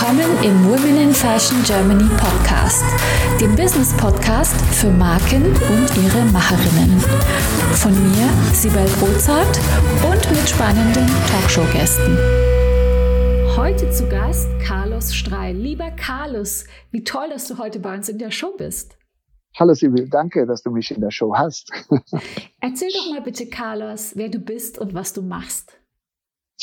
[0.00, 2.82] Willkommen im Women in Fashion Germany Podcast,
[3.38, 6.98] dem Business Podcast für Marken und ihre Macherinnen.
[7.74, 9.60] Von mir, Sibel Rozart
[10.10, 12.16] und mit spannenden Talkshow-Gästen.
[13.58, 15.54] Heute zu Gast Carlos Streil.
[15.54, 18.96] Lieber Carlos, wie toll, dass du heute bei uns in der Show bist.
[19.58, 21.70] Hallo Sibyl, danke, dass du mich in der Show hast.
[22.60, 25.79] Erzähl doch mal bitte, Carlos, wer du bist und was du machst.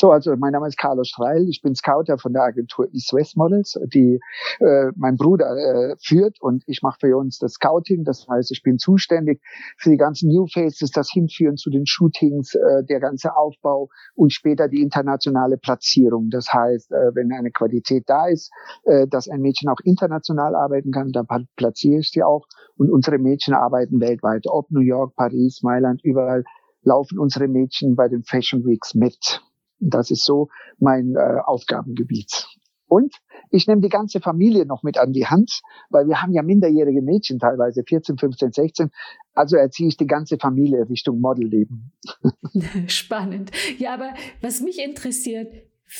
[0.00, 1.48] So, also mein Name ist Carlos Streil.
[1.48, 4.20] Ich bin Scouter von der Agentur East West Models, die
[4.60, 8.04] äh, mein Bruder äh, führt und ich mache für uns das Scouting.
[8.04, 9.42] Das heißt, ich bin zuständig
[9.76, 14.32] für die ganzen New Faces, das Hinführen zu den Shootings, äh, der ganze Aufbau und
[14.32, 16.30] später die internationale Platzierung.
[16.30, 18.52] Das heißt, äh, wenn eine Qualität da ist,
[18.84, 21.26] äh, dass ein Mädchen auch international arbeiten kann, dann
[21.56, 22.46] platziere ich sie auch.
[22.76, 26.44] Und unsere Mädchen arbeiten weltweit, ob New York, Paris, Mailand, überall
[26.84, 29.42] laufen unsere Mädchen bei den Fashion Weeks mit.
[29.80, 32.48] Das ist so mein äh, Aufgabengebiet.
[32.88, 33.14] Und
[33.50, 37.02] ich nehme die ganze Familie noch mit an die Hand, weil wir haben ja minderjährige
[37.02, 38.90] Mädchen teilweise, 14, 15, 16.
[39.34, 41.92] Also erziehe ich die ganze Familie Richtung Modelleben.
[42.86, 43.50] Spannend.
[43.76, 45.52] Ja, aber was mich interessiert,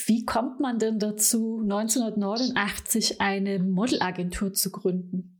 [0.07, 5.35] wie kommt man denn dazu, 1989 eine Modelagentur zu gründen?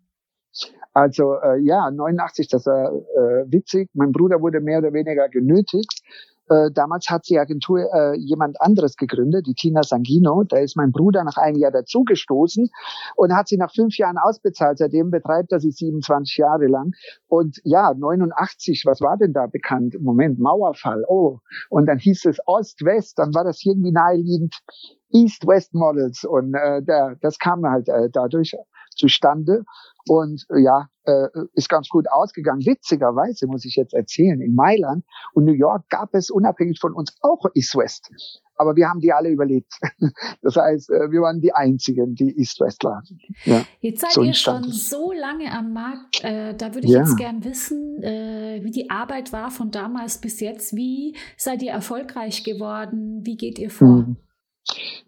[0.94, 3.90] Also äh, ja, 89, das war äh, witzig.
[3.94, 6.02] Mein Bruder wurde mehr oder weniger genötigt,
[6.50, 10.44] äh, damals hat die Agentur äh, jemand anderes gegründet, die Tina Sangino.
[10.44, 12.70] Da ist mein Bruder nach einem Jahr dazugestoßen
[13.16, 14.80] und hat sie nach fünf Jahren ausbezahlt.
[14.80, 16.94] Seitdem betreibt er sie 27 Jahre lang.
[17.28, 19.96] Und ja, 89, was war denn da bekannt?
[20.00, 21.04] Moment, Mauerfall.
[21.08, 21.40] Oh,
[21.70, 23.20] und dann hieß es Ost-West.
[23.20, 24.56] Dann war das irgendwie naheliegend
[25.12, 28.56] East-West Models und äh, der, das kam halt äh, dadurch
[29.00, 29.64] zustande
[30.08, 32.66] und äh, ja, äh, ist ganz gut ausgegangen.
[32.66, 37.16] Witzigerweise muss ich jetzt erzählen, in Mailand und New York gab es unabhängig von uns
[37.22, 38.12] auch East West.
[38.56, 39.74] Aber wir haben die alle überlebt.
[40.42, 43.20] Das heißt, äh, wir waren die Einzigen, die East West lagen.
[43.46, 46.24] Ja, jetzt seid so ihr schon so lange am Markt.
[46.24, 47.02] Äh, da würde ich ja.
[47.02, 50.76] jetzt gern wissen, äh, wie die Arbeit war von damals bis jetzt.
[50.76, 53.22] Wie seid ihr erfolgreich geworden?
[53.26, 53.88] Wie geht ihr vor?
[53.88, 54.18] Mhm.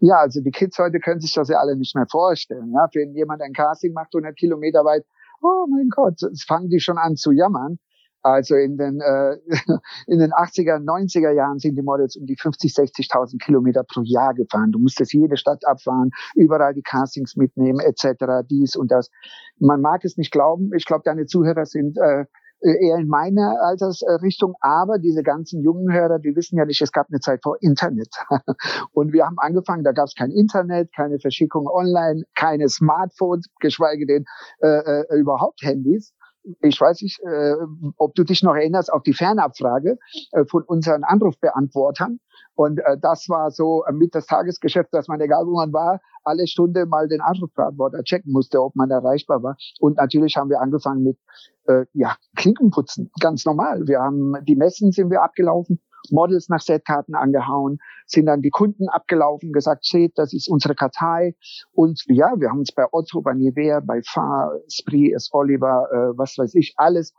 [0.00, 2.72] Ja, also die Kids heute können sich das ja alle nicht mehr vorstellen.
[2.72, 5.04] Ja, wenn jemand ein Casting macht 100 Kilometer weit,
[5.42, 7.78] oh mein Gott, fangen die schon an zu jammern.
[8.24, 9.36] Also in den, äh,
[10.06, 14.32] in den 80er, 90er Jahren sind die Models um die 50, 60.000 Kilometer pro Jahr
[14.34, 14.70] gefahren.
[14.70, 19.10] Du musstest jede Stadt abfahren, überall die Castings mitnehmen, etc., dies und das.
[19.58, 20.70] Man mag es nicht glauben.
[20.76, 22.26] Ich glaube, deine Zuhörer sind äh,
[22.62, 27.08] eher in meiner Altersrichtung, aber diese ganzen jungen Hörer, die wissen ja nicht, es gab
[27.10, 28.14] eine Zeit vor Internet.
[28.92, 34.06] Und wir haben angefangen, da gab es kein Internet, keine Verschickung online, keine Smartphones, geschweige
[34.06, 34.24] denn
[34.60, 36.12] äh, äh, überhaupt Handys
[36.60, 37.54] ich weiß nicht, äh,
[37.96, 39.98] ob du dich noch erinnerst auf die Fernabfrage
[40.32, 42.18] äh, von unseren Anrufbeantwortern.
[42.54, 46.00] Und äh, das war so äh, mit das Tagesgeschäft, dass man, egal wo man war,
[46.24, 49.56] alle Stunde mal den Anrufbeantworter checken musste, ob man erreichbar war.
[49.80, 51.18] Und natürlich haben wir angefangen mit
[51.66, 53.86] äh, ja, Klinkenputzen, ganz normal.
[53.86, 58.88] Wir haben die Messen sind wir abgelaufen, Models nach Setkarten angehauen, sind dann die Kunden
[58.88, 61.34] abgelaufen, gesagt, seht, das ist unsere Kartei.
[61.72, 65.28] Und ja, wir haben uns bei Otto, bei Nivea, bei Far, Spree, S.
[65.32, 67.14] Oliver, äh, was weiß ich, alles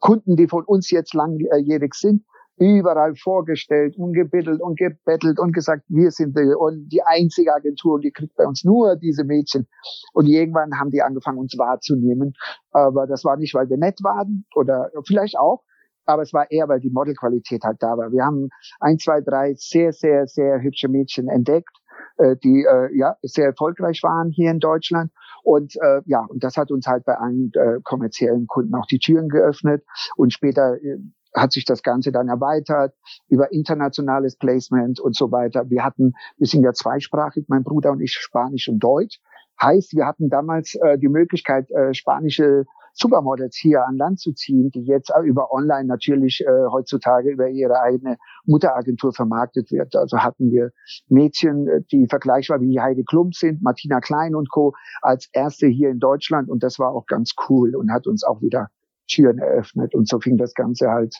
[0.00, 2.24] Kunden, die von uns jetzt langjährig sind,
[2.58, 7.94] überall vorgestellt und gebittelt und gebettelt und gesagt, wir sind die, und die einzige Agentur
[7.94, 9.66] und die kriegt bei uns nur diese Mädchen.
[10.12, 12.34] Und irgendwann haben die angefangen, uns wahrzunehmen.
[12.70, 15.62] Aber das war nicht, weil wir nett waren oder vielleicht auch,
[16.06, 18.12] aber es war eher, weil die Modelqualität halt da war.
[18.12, 18.48] Wir haben
[18.80, 21.76] ein, zwei, drei sehr, sehr, sehr hübsche Mädchen entdeckt,
[22.18, 25.10] äh, die äh, ja sehr erfolgreich waren hier in Deutschland.
[25.42, 28.98] Und äh, ja, und das hat uns halt bei allen äh, kommerziellen Kunden auch die
[28.98, 29.84] Türen geöffnet.
[30.16, 30.98] Und später äh,
[31.36, 32.94] hat sich das Ganze dann erweitert
[33.28, 35.68] über internationales Placement und so weiter.
[35.68, 39.20] Wir hatten, wir sind ja zweisprachig, mein Bruder und ich, Spanisch und Deutsch.
[39.60, 42.64] Heißt, wir hatten damals äh, die Möglichkeit, äh, spanische
[42.96, 47.80] Supermodels hier an Land zu ziehen, die jetzt über Online natürlich äh, heutzutage über ihre
[47.80, 49.94] eigene Mutteragentur vermarktet wird.
[49.96, 50.70] Also hatten wir
[51.08, 54.74] Mädchen, äh, die vergleichbar wie Heidi Klum sind, Martina Klein und Co.
[55.02, 58.40] als erste hier in Deutschland und das war auch ganz cool und hat uns auch
[58.40, 58.68] wieder
[59.06, 61.14] Türen eröffnet und so fing das Ganze halt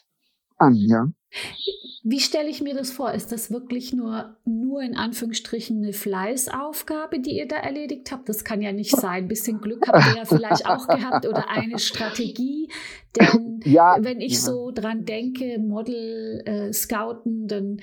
[0.58, 1.08] an, ja.
[2.08, 3.12] Wie stelle ich mir das vor?
[3.12, 8.28] Ist das wirklich nur, nur in Anführungsstrichen eine Fleißaufgabe, die ihr da erledigt habt?
[8.28, 9.24] Das kann ja nicht sein.
[9.24, 12.70] Ein bisschen Glück habt ihr ja vielleicht auch gehabt oder eine Strategie.
[13.16, 14.38] Denn ja, wenn ich ja.
[14.38, 17.78] so dran denke, Model äh, scouten, dann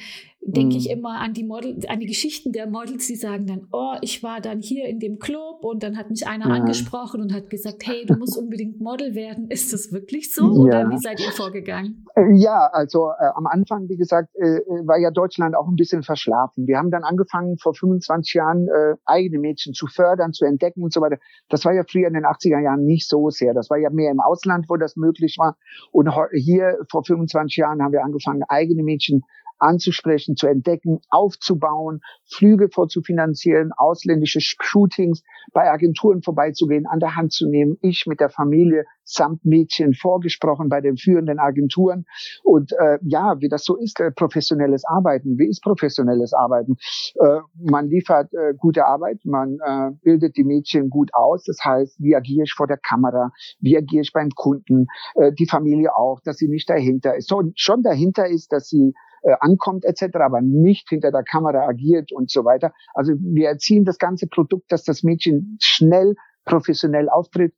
[0.45, 0.99] denke ich mhm.
[0.99, 4.41] immer an die Model, an die Geschichten der Models, die sagen dann, oh, ich war
[4.41, 6.55] dann hier in dem Club und dann hat mich einer ja.
[6.55, 9.49] angesprochen und hat gesagt, hey, du musst unbedingt Model werden.
[9.49, 10.43] Ist das wirklich so?
[10.43, 12.05] Oder wie seid ihr vorgegangen?
[12.15, 15.75] Äh, ja, also äh, am Anfang, wie gesagt, gesagt, äh, war ja Deutschland auch ein
[15.75, 16.67] bisschen verschlafen.
[16.67, 20.93] Wir haben dann angefangen, vor 25 Jahren äh, eigene Mädchen zu fördern, zu entdecken und
[20.93, 21.17] so weiter.
[21.49, 23.53] Das war ja früher in den 80er Jahren nicht so sehr.
[23.53, 25.57] Das war ja mehr im Ausland, wo das möglich war.
[25.91, 29.23] Und hier vor 25 Jahren haben wir angefangen, eigene Mädchen
[29.63, 35.23] anzusprechen, zu entdecken, aufzubauen, Flüge vorzufinanzieren, ausländische Shootings
[35.53, 37.77] bei Agenturen vorbeizugehen, an der Hand zu nehmen.
[37.81, 42.05] Ich mit der Familie samt Mädchen vorgesprochen bei den führenden Agenturen.
[42.43, 45.37] Und äh, ja, wie das so ist, äh, professionelles Arbeiten.
[45.37, 46.75] Wie ist professionelles Arbeiten?
[47.15, 51.43] Äh, man liefert äh, gute Arbeit, man äh, bildet die Mädchen gut aus.
[51.43, 53.31] Das heißt, wie agiere ich vor der Kamera?
[53.59, 54.87] Wie agiere ich beim Kunden?
[55.15, 57.29] Äh, die Familie auch, dass sie nicht dahinter ist.
[57.29, 58.93] So, schon dahinter ist, dass sie
[59.23, 62.73] äh, ankommt etc., aber nicht hinter der Kamera agiert und so weiter.
[62.93, 66.15] Also wir erziehen das ganze Produkt, dass das Mädchen schnell
[66.45, 67.53] professionell auftritt.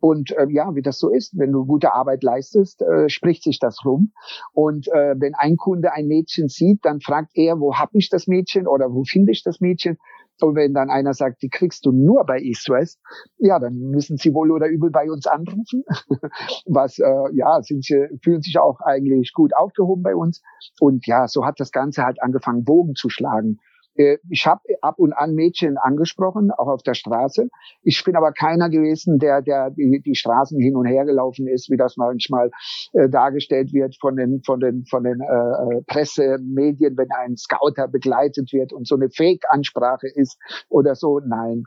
[0.00, 3.58] Und äh, ja, wie das so ist, wenn du gute Arbeit leistest, äh, spricht sich
[3.58, 4.12] das rum.
[4.54, 8.26] Und äh, wenn ein Kunde ein Mädchen sieht, dann fragt er, wo hab ich das
[8.26, 9.98] Mädchen oder wo finde ich das Mädchen?
[10.42, 13.00] Und wenn dann einer sagt, die kriegst du nur bei East West,
[13.38, 15.84] ja, dann müssen sie wohl oder übel bei uns anrufen.
[16.66, 20.42] Was, äh, ja, sind sie, fühlen sich auch eigentlich gut aufgehoben bei uns.
[20.80, 23.58] Und ja, so hat das Ganze halt angefangen, Bogen zu schlagen.
[24.00, 27.48] Äh, ich habe ab und an Mädchen angesprochen, auch auf der Straße.
[27.82, 31.70] Ich bin aber keiner gewesen, der, der die, die Straßen hin und her gelaufen ist,
[31.70, 32.50] wie das manchmal
[32.92, 37.88] äh, dargestellt wird von den, von den, von den äh, äh Pressemedien, wenn ein Scouter
[37.88, 40.38] begleitet wird und so eine Fake-Ansprache ist
[40.68, 41.20] oder so.
[41.20, 41.64] Nein.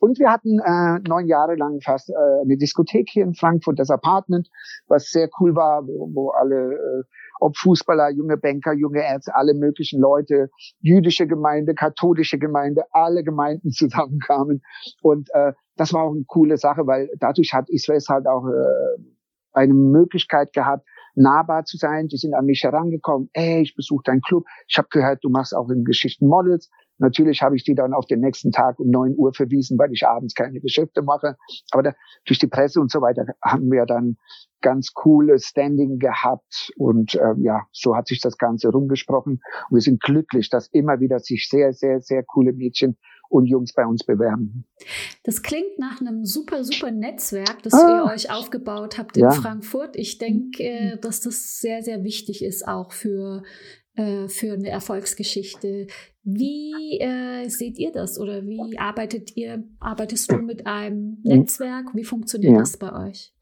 [0.00, 3.90] Und wir hatten äh, neun Jahre lang fast äh, eine Diskothek hier in Frankfurt, das
[3.90, 4.48] Apartment,
[4.88, 7.02] was sehr cool war, wo, wo alle äh,
[7.40, 10.48] ob Fußballer, junge Banker, junge Ärzte, alle möglichen Leute,
[10.80, 14.62] jüdische Gemeinde, katholische Gemeinde, alle Gemeinden zusammenkamen.
[15.02, 19.02] Und äh, das war auch eine coole Sache, weil dadurch hat Israel halt auch äh,
[19.52, 22.08] eine Möglichkeit gehabt, nahbar zu sein.
[22.08, 23.30] Die sind an mich herangekommen.
[23.32, 24.44] Ey, ich besuche deinen Club.
[24.68, 26.70] Ich habe gehört, du machst auch in Geschichten Models.
[26.98, 30.06] Natürlich habe ich die dann auf den nächsten Tag um neun Uhr verwiesen, weil ich
[30.06, 31.36] abends keine Geschäfte mache.
[31.70, 31.92] Aber da,
[32.24, 34.16] durch die Presse und so weiter haben wir dann
[34.62, 39.40] ganz cooles Standing gehabt und äh, ja, so hat sich das Ganze rumgesprochen.
[39.70, 42.96] Und wir sind glücklich, dass immer wieder sich sehr, sehr, sehr coole Mädchen
[43.28, 44.64] und Jungs bei uns bewerben.
[45.24, 49.30] Das klingt nach einem super, super Netzwerk, das ah, ihr euch aufgebaut habt in ja.
[49.32, 49.96] Frankfurt.
[49.96, 53.42] Ich denke, äh, dass das sehr, sehr wichtig ist auch für
[53.96, 55.86] äh, für eine Erfolgsgeschichte.
[56.22, 59.64] Wie äh, seht ihr das oder wie arbeitet ihr?
[59.80, 61.94] Arbeitest du mit einem Netzwerk?
[61.94, 62.58] Wie funktioniert ja.
[62.58, 63.32] das bei euch?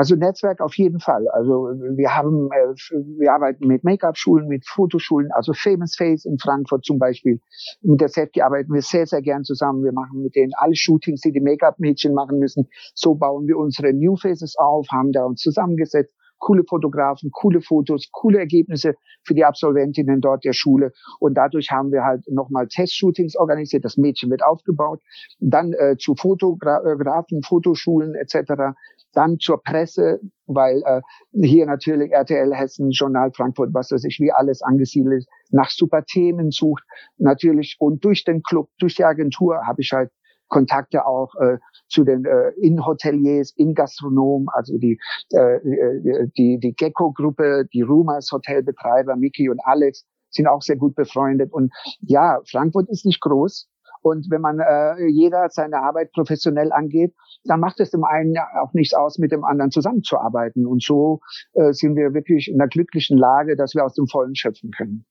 [0.00, 1.28] Also Netzwerk auf jeden Fall.
[1.28, 2.74] Also wir haben, äh,
[3.18, 7.38] wir arbeiten mit Make-up-Schulen, mit Fotoschulen, also Famous Face in Frankfurt zum Beispiel.
[7.82, 9.84] Mit der ZG arbeiten wir sehr, sehr gern zusammen.
[9.84, 12.68] Wir machen mit denen alle Shootings, die die Make-up-Mädchen machen müssen.
[12.94, 18.08] So bauen wir unsere New Faces auf, haben da uns zusammengesetzt coole Fotografen, coole Fotos,
[18.10, 18.94] coole Ergebnisse
[19.24, 20.92] für die Absolventinnen dort der Schule.
[21.20, 23.84] Und dadurch haben wir halt nochmal Testshootings organisiert.
[23.84, 25.00] Das Mädchen wird aufgebaut.
[25.38, 28.74] Dann äh, zu Fotografen, Fotoschulen etc.
[29.12, 31.02] Dann zur Presse, weil äh,
[31.32, 36.04] hier natürlich RTL Hessen, Journal Frankfurt, was weiß ich, wie alles angesiedelt ist, nach super
[36.04, 36.82] Themen sucht.
[37.18, 40.10] Natürlich und durch den Club, durch die Agentur habe ich halt
[40.50, 41.56] Kontakte auch äh,
[41.88, 44.98] zu den äh, In-Hoteliers, In-Gastronomen, also die,
[45.32, 50.94] äh, äh, die, die Gecko-Gruppe, die Rumors Hotelbetreiber, Miki und Alex sind auch sehr gut
[50.94, 51.52] befreundet.
[51.52, 53.68] Und ja, Frankfurt ist nicht groß.
[54.02, 58.72] Und wenn man äh, jeder seine Arbeit professionell angeht, dann macht es dem einen auch
[58.72, 60.66] nichts aus, mit dem anderen zusammenzuarbeiten.
[60.66, 61.20] Und so
[61.52, 65.04] äh, sind wir wirklich in einer glücklichen Lage, dass wir aus dem Vollen schöpfen können.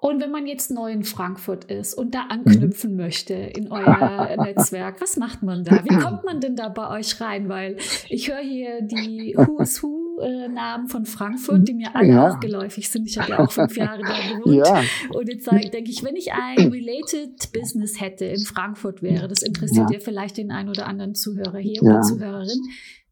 [0.00, 2.98] Und wenn man jetzt neu in Frankfurt ist und da anknüpfen mhm.
[2.98, 5.82] möchte in euer Netzwerk, was macht man da?
[5.84, 7.48] Wie kommt man denn da bei euch rein?
[7.48, 7.78] Weil
[8.08, 10.48] ich höre hier die Who's Who äh,
[10.86, 12.28] von Frankfurt, die mir alle ja.
[12.28, 13.08] auch geläufig sind.
[13.08, 14.54] Ich habe ja auch fünf Jahre da gewohnt.
[14.54, 14.82] Ja.
[15.12, 19.90] Und jetzt denke ich, wenn ich ein Related Business hätte in Frankfurt wäre, das interessiert
[19.90, 22.60] ja, ja vielleicht den einen oder anderen Zuhörer hier oder Zuhörerin.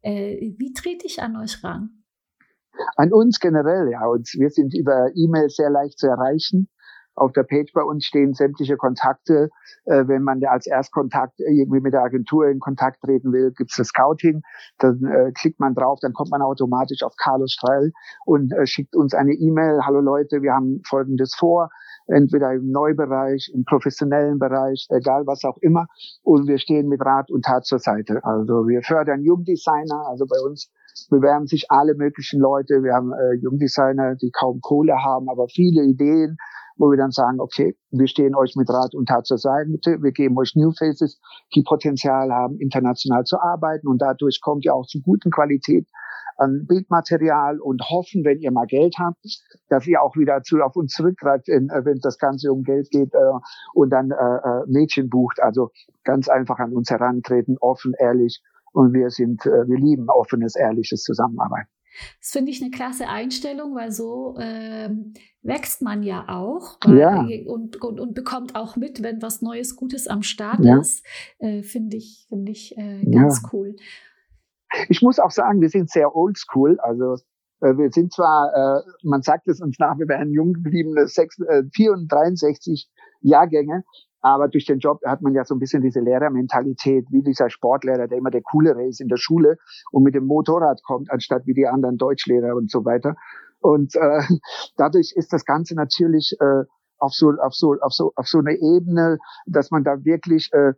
[0.03, 1.89] Äh, wie trete ich an euch ran?
[2.95, 4.05] An uns generell, ja.
[4.05, 6.69] Und wir sind über E-Mail sehr leicht zu erreichen.
[7.17, 9.49] Auf der Page bei uns stehen sämtliche Kontakte.
[9.85, 13.87] Äh, wenn man als Erstkontakt irgendwie mit der Agentur in Kontakt treten will, gibt's das
[13.87, 14.43] Scouting.
[14.77, 17.91] Dann äh, klickt man drauf, dann kommt man automatisch auf Carlos Streil
[18.25, 19.79] und äh, schickt uns eine E-Mail.
[19.83, 21.69] Hallo Leute, wir haben Folgendes vor.
[22.05, 25.87] Entweder im Neubereich, im professionellen Bereich, egal was auch immer.
[26.21, 28.23] Und wir stehen mit Rat und Tat zur Seite.
[28.23, 30.05] Also wir fördern Jungdesigner.
[30.07, 30.71] Also bei uns
[31.09, 32.83] bewerben sich alle möglichen Leute.
[32.83, 36.37] Wir haben äh, Jungdesigner, die kaum Kohle haben, aber viele Ideen
[36.77, 40.11] wo wir dann sagen, okay, wir stehen euch mit Rat und Tat zur Seite, wir
[40.11, 41.19] geben euch New Faces,
[41.55, 45.87] die Potenzial haben, international zu arbeiten und dadurch kommt ja auch zu guten Qualität
[46.37, 49.17] an Bildmaterial und hoffen, wenn ihr mal Geld habt,
[49.69, 53.13] dass ihr auch wieder zu, auf uns zurückgreift, äh, wenn das Ganze um Geld geht
[53.13, 53.17] äh,
[53.73, 55.41] und dann äh, äh, Mädchen bucht.
[55.41, 55.71] Also
[56.03, 58.41] ganz einfach an uns herantreten, offen, ehrlich.
[58.71, 61.69] Und wir sind, äh, wir lieben offenes, ehrliches Zusammenarbeiten.
[62.19, 67.25] Das finde ich eine klasse Einstellung, weil so ähm, wächst man ja auch ja.
[67.45, 70.79] Und, und, und, bekommt auch mit, wenn was Neues, Gutes am Start ja.
[70.79, 71.05] ist.
[71.39, 73.49] Äh, finde ich, finde ich äh, ganz ja.
[73.53, 73.75] cool.
[74.89, 76.79] Ich muss auch sagen, wir sind sehr oldschool.
[76.79, 77.15] Also
[77.61, 81.39] äh, wir sind zwar, äh, man sagt es uns nach, wir wären jung gebliebene 6,
[81.39, 82.89] äh, 64
[83.21, 83.83] Jahrgänge,
[84.27, 88.09] aber durch den Job hat man ja so ein bisschen diese Lehrermentalität, wie dieser Sportlehrer,
[88.09, 89.57] der immer der coolere ist in der Schule
[89.91, 93.15] und mit dem Motorrad kommt, anstatt wie die anderen Deutschlehrer und so weiter.
[93.61, 94.19] Und äh,
[94.77, 96.63] dadurch ist das Ganze natürlich äh,
[96.99, 100.73] auf so auf so auf so auf so eine Ebene, dass man da wirklich äh,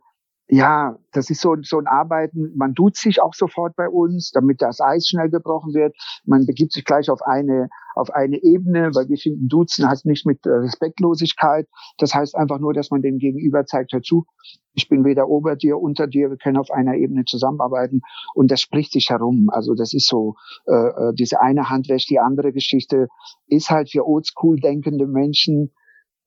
[0.52, 2.52] ja, das ist so, so ein Arbeiten.
[2.56, 5.96] Man duzt sich auch sofort bei uns, damit das Eis schnell gebrochen wird.
[6.24, 10.26] Man begibt sich gleich auf eine, auf eine Ebene, weil wir finden, duzen hat nicht
[10.26, 11.68] mit äh, Respektlosigkeit.
[11.98, 14.26] Das heißt einfach nur, dass man dem Gegenüber zeigt, hör zu,
[14.74, 18.00] ich bin weder ober dir, unter dir, wir können auf einer Ebene zusammenarbeiten.
[18.34, 19.50] Und das spricht sich herum.
[19.52, 20.34] Also das ist so,
[20.66, 23.06] äh, äh diese eine Hand wäscht die andere Geschichte,
[23.46, 25.70] ist halt für oldschool denkende Menschen,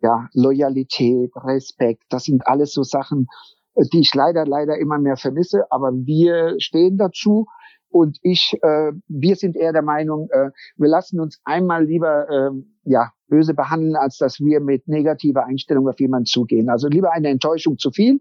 [0.01, 3.27] ja, Loyalität, Respekt, das sind alles so Sachen,
[3.75, 5.71] die ich leider, leider immer mehr vermisse.
[5.71, 7.45] Aber wir stehen dazu.
[7.89, 12.49] Und ich, äh, wir sind eher der Meinung, äh, wir lassen uns einmal lieber äh,
[12.85, 16.69] ja böse behandeln, als dass wir mit negativer Einstellung auf jemanden zugehen.
[16.69, 18.19] Also lieber eine Enttäuschung zu viel,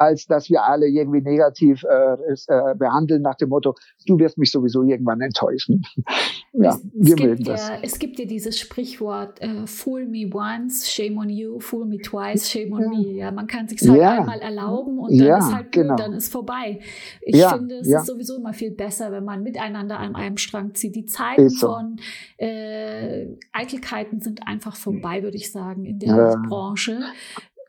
[0.00, 3.74] als dass wir alle irgendwie negativ äh, äh, behandeln nach dem Motto,
[4.06, 5.82] du wirst mich sowieso irgendwann enttäuschen.
[6.54, 7.68] ja, es, wir es mögen das.
[7.68, 11.98] Ja, es gibt ja dieses Sprichwort, äh, fool me once, shame on you, fool me
[11.98, 12.88] twice, shame on ja.
[12.88, 13.06] me.
[13.12, 14.20] Ja, man kann sich halt ja.
[14.20, 15.96] einmal erlauben und dann ist halt genau.
[15.96, 16.80] dann ist vorbei.
[17.20, 20.96] Ich finde, es ist sowieso immer viel besser, wenn man miteinander an einem Strang zieht.
[20.96, 21.66] Die Zeiten so.
[21.66, 21.96] von
[22.38, 27.00] äh, Eitelkeiten sind einfach vorbei, würde ich sagen, in der Branche.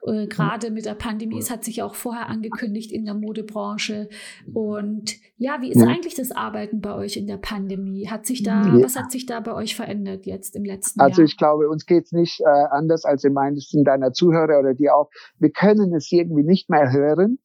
[0.05, 4.09] Äh, Gerade mit der Pandemie, es hat sich auch vorher angekündigt in der Modebranche.
[4.53, 5.87] Und ja, wie ist ja.
[5.87, 8.07] eigentlich das Arbeiten bei euch in der Pandemie?
[8.07, 8.83] Hat sich da, ja.
[8.83, 11.09] was hat sich da bei euch verändert jetzt im letzten also Jahr?
[11.09, 14.89] Also ich glaube, uns geht's nicht äh, anders als in meisten deiner Zuhörer oder die
[14.89, 15.09] auch.
[15.39, 17.39] Wir können es irgendwie nicht mehr hören.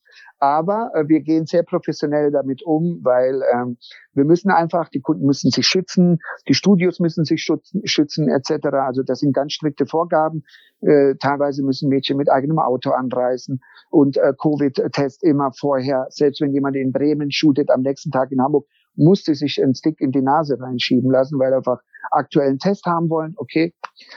[0.46, 3.78] Aber äh, wir gehen sehr professionell damit um, weil ähm,
[4.12, 8.68] wir müssen einfach, die Kunden müssen sich schützen, die Studios müssen sich schützen, schützen etc.
[8.68, 10.44] Also das sind ganz strikte Vorgaben.
[10.82, 13.60] Äh, teilweise müssen Mädchen mit eigenem Auto anreisen
[13.90, 16.06] und äh, Covid-Test immer vorher.
[16.10, 20.00] Selbst wenn jemand in Bremen shootet, am nächsten Tag in Hamburg, musste sich einen Stick
[20.00, 21.80] in die Nase reinschieben lassen, weil einfach
[22.12, 23.34] aktuellen Test haben wollen.
[23.36, 23.74] Okay,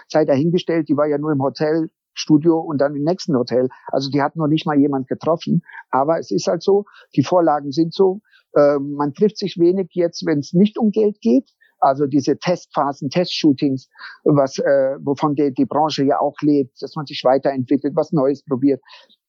[0.08, 3.70] sei dahingestellt, die war ja nur im Hotel, Studio und dann im nächsten Hotel.
[3.88, 5.62] Also die hat noch nicht mal jemand getroffen.
[5.90, 6.86] Aber es ist halt so,
[7.16, 8.22] die Vorlagen sind so.
[8.56, 11.50] Äh, man trifft sich wenig jetzt, wenn es nicht um Geld geht.
[11.82, 13.90] Also diese Testphasen, Testshootings,
[14.26, 18.44] was, äh, wovon die, die Branche ja auch lebt, dass man sich weiterentwickelt, was Neues
[18.44, 18.82] probiert.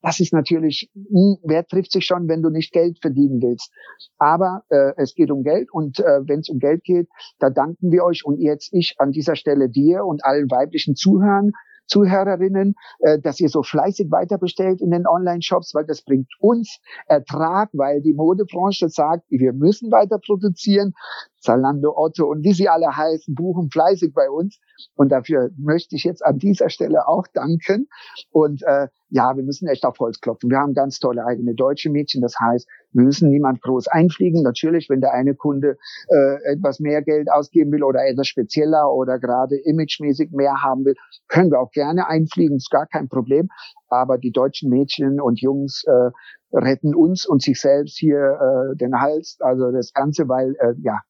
[0.02, 3.70] Das ist natürlich, mh, hm, wer trifft sich schon, wenn du nicht Geld verdienen willst?
[4.18, 7.92] Aber äh, es geht um Geld und äh, wenn es um Geld geht, da danken
[7.92, 11.52] wir euch und jetzt ich an dieser Stelle dir und allen weiblichen Zuhörern,
[11.90, 16.80] Zuhörerinnen, äh, dass ihr so fleißig weiter bestellt in den Online-Shops, weil das bringt uns
[17.06, 20.94] Ertrag, weil die Modebranche sagt, wir müssen weiter produzieren.
[21.40, 24.60] Zalando, Otto und wie sie alle heißen, buchen fleißig bei uns.
[24.94, 27.88] Und dafür möchte ich jetzt an dieser Stelle auch danken.
[28.30, 30.50] Und äh, ja, wir müssen echt auf Holz klopfen.
[30.50, 32.22] Wir haben ganz tolle eigene deutsche Mädchen.
[32.22, 34.42] Das heißt, wir müssen niemand groß einfliegen.
[34.42, 35.76] Natürlich, wenn der eine Kunde
[36.08, 40.94] äh, etwas mehr Geld ausgeben will oder etwas spezieller oder gerade imagemäßig mehr haben will,
[41.28, 42.56] können wir auch gerne einfliegen.
[42.56, 43.48] Ist gar kein Problem.
[43.88, 46.10] Aber die deutschen Mädchen und Jungs äh,
[46.56, 49.38] retten uns und sich selbst hier äh, den Hals.
[49.40, 51.00] Also das Ganze, weil äh, ja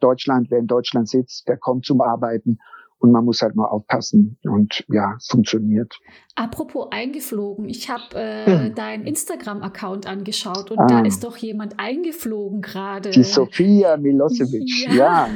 [0.00, 2.58] Deutschland, wer in Deutschland sitzt, der kommt zum Arbeiten
[2.98, 5.98] und man muss halt nur aufpassen und ja, funktioniert.
[6.34, 8.74] Apropos eingeflogen, ich habe äh, hm.
[8.74, 10.86] deinen Instagram-Account angeschaut und ah.
[10.86, 13.10] da ist doch jemand eingeflogen gerade.
[13.10, 14.94] Die Sofia Milosevic, ja.
[14.94, 15.28] ja.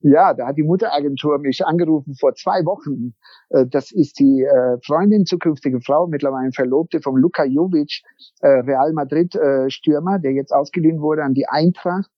[0.00, 0.34] ja.
[0.34, 3.14] da hat die Mutteragentur mich angerufen vor zwei Wochen.
[3.50, 8.02] Äh, das ist die äh, Freundin, zukünftige Frau, mittlerweile Verlobte vom Luka Jovic,
[8.40, 12.10] äh, Real Madrid-Stürmer, der jetzt ausgeliehen wurde an die Eintracht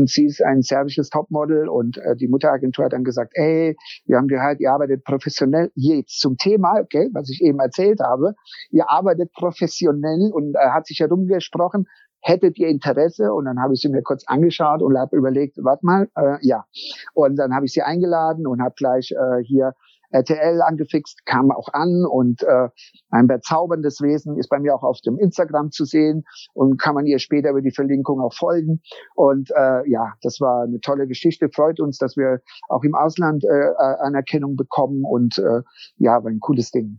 [0.00, 3.76] und sie ist ein serbisches Topmodel und äh, die Mutteragentur hat dann gesagt, ey,
[4.06, 8.34] wir haben gehört, ihr arbeitet professionell jetzt zum Thema, okay, was ich eben erzählt habe,
[8.70, 11.86] ihr arbeitet professionell und äh, hat sich herumgesprochen,
[12.22, 13.32] hättet ihr Interesse?
[13.32, 16.64] Und dann habe ich sie mir kurz angeschaut und habe überlegt, warte mal, äh, ja.
[17.12, 19.74] Und dann habe ich sie eingeladen und habe gleich äh, hier
[20.10, 22.68] RTL angefixt, kam auch an und äh,
[23.10, 26.24] ein bezauberndes Wesen ist bei mir auch auf dem Instagram zu sehen
[26.54, 28.80] und kann man ihr später über die Verlinkung auch folgen.
[29.14, 31.48] Und äh, ja, das war eine tolle Geschichte.
[31.54, 35.62] Freut uns, dass wir auch im Ausland äh, Anerkennung bekommen und äh,
[35.96, 36.98] ja, war ein cooles Ding.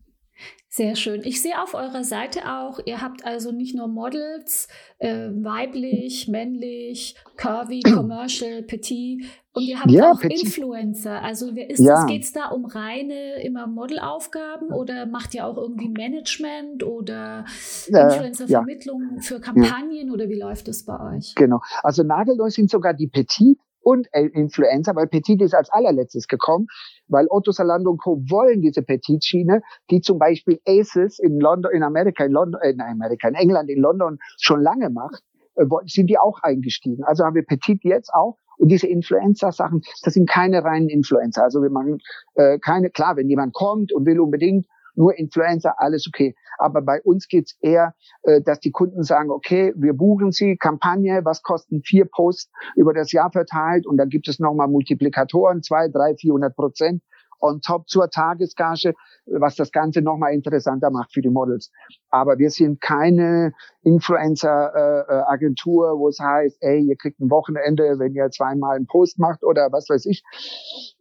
[0.73, 1.19] Sehr schön.
[1.25, 7.17] Ich sehe auf eurer Seite auch, ihr habt also nicht nur Models, äh, weiblich, männlich,
[7.35, 10.45] curvy, commercial, petit und ihr habt ja, auch petit.
[10.45, 11.21] Influencer.
[11.21, 12.05] Also ist ja.
[12.05, 17.43] geht es da um reine immer Modelaufgaben oder macht ihr auch irgendwie Management oder
[17.91, 19.21] äh, Influencer-Vermittlung ja.
[19.23, 21.35] für Kampagnen oder wie läuft das bei euch?
[21.35, 21.59] Genau.
[21.83, 26.67] Also nagelneu sind sogar die Petit und Influencer, weil Petit ist als allerletztes gekommen,
[27.07, 28.21] weil Otto Salando und Co.
[28.29, 32.81] wollen diese Petit-Schiene, die zum Beispiel Aces in London, in Amerika, in London, äh, in
[32.81, 35.23] Amerika, in England, in London schon lange macht,
[35.55, 37.03] äh, sind die auch eingestiegen.
[37.03, 38.38] Also haben wir Petit jetzt auch.
[38.57, 41.43] Und diese Influencer-Sachen, das sind keine reinen Influencer.
[41.43, 41.97] Also wir machen
[42.35, 46.36] äh, keine, klar, wenn jemand kommt und will unbedingt nur Influencer, alles okay.
[46.57, 51.21] Aber bei uns geht's eher, äh, dass die Kunden sagen, okay, wir buchen sie, Kampagne,
[51.24, 55.88] was kosten vier Posts über das Jahr verteilt und dann gibt es nochmal Multiplikatoren, zwei,
[55.88, 57.01] drei, vierhundert Prozent
[57.41, 58.93] on top zur Tagesgage,
[59.25, 61.71] was das Ganze nochmal interessanter macht für die Models.
[62.10, 68.13] Aber wir sind keine Influencer-Agentur, äh, wo es heißt, ey, ihr kriegt ein Wochenende, wenn
[68.13, 70.24] ihr zweimal einen Post macht oder was weiß ich.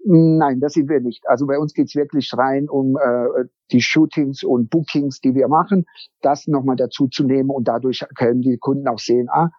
[0.04, 1.28] Nein, das sind wir nicht.
[1.28, 5.84] Also bei uns geht's wirklich rein um äh, die Shootings und Bookings, die wir machen,
[6.22, 9.50] das nochmal dazu zu nehmen und dadurch können die Kunden auch sehen, ah,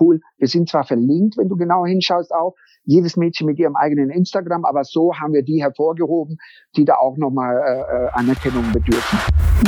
[0.00, 2.54] cool, wir sind zwar verlinkt, wenn du genau hinschaust auch,
[2.88, 6.38] jedes Mädchen mit ihrem eigenen Instagram, aber so haben wir die hervorgehoben,
[6.74, 9.18] die da auch nochmal äh, äh, Anerkennung bedürfen.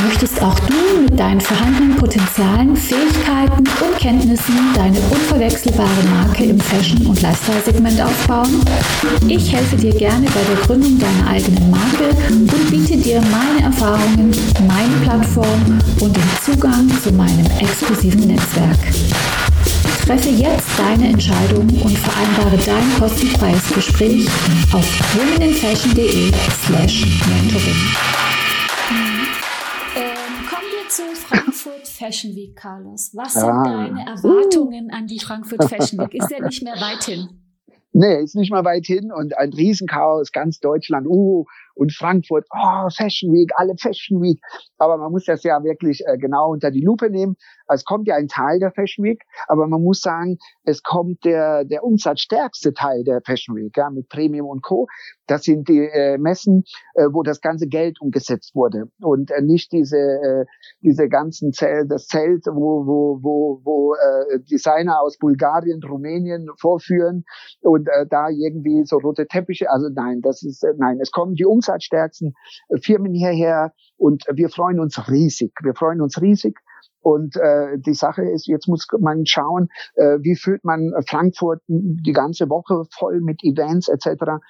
[0.02, 7.06] Möchtest auch du mit deinen vorhandenen Potenzialen, Fähigkeiten und Kenntnissen deine unverwechselbare Marke im Fashion-
[7.06, 8.64] und Lifestyle-Segment aufbauen?
[9.28, 14.30] Ich helfe dir gerne bei der Gründung deiner eigenen Marke und biete dir meine Erfahrungen,
[14.66, 19.39] meine Plattform und den Zugang zu meinem exklusiven Netzwerk.
[20.10, 24.26] Treffe jetzt deine Entscheidung und vereinbare dein kostenfreies Gespräch
[24.74, 26.32] auf womeninfashion.de
[26.66, 27.76] slash mentoring.
[29.94, 33.12] Ähm, kommen wir zu Frankfurt Fashion Week, Carlos.
[33.14, 33.62] Was sind ah.
[33.62, 36.12] deine Erwartungen an die Frankfurt Fashion Week?
[36.12, 37.28] Ist ja nicht mehr weit hin.
[37.92, 42.88] Nee, ist nicht mal weit hin und ein Riesenchaos, ganz Deutschland, uh, und Frankfurt, oh,
[42.90, 44.40] Fashion Week, alle Fashion Week.
[44.78, 47.36] Aber man muss das ja wirklich äh, genau unter die Lupe nehmen.
[47.72, 51.64] Es kommt ja ein Teil der Fashion Week, aber man muss sagen, es kommt der,
[51.64, 54.86] der umsatzstärkste Teil der Fashion Week, ja, mit Premium und Co.
[55.26, 59.72] Das sind die äh, Messen, äh, wo das ganze Geld umgesetzt wurde und äh, nicht
[59.72, 60.44] diese, äh,
[60.80, 67.24] diese ganzen Zelt, das Zelt, wo, wo, wo, wo äh, Designer aus Bulgarien, Rumänien vorführen
[67.60, 69.70] und äh, da irgendwie so rote Teppiche.
[69.70, 72.34] Also nein, das ist, äh, nein, es kommen die umsatzstärksten
[72.68, 75.52] äh, Firmen hierher und wir freuen uns riesig.
[75.62, 76.58] Wir freuen uns riesig.
[77.00, 82.12] Und äh, die Sache ist, jetzt muss man schauen, äh, wie fühlt man Frankfurt die
[82.12, 84.40] ganze Woche voll mit Events etc.